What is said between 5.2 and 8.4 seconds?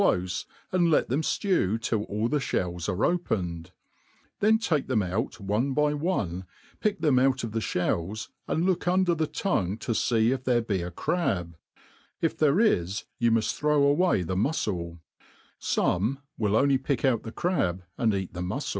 one by one, pick them out of the (hells,